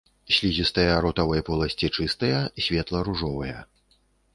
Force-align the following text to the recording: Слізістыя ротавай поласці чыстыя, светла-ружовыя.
Слізістыя 0.37 0.95
ротавай 1.05 1.45
поласці 1.51 1.93
чыстыя, 1.99 2.43
светла-ружовыя. 2.67 3.57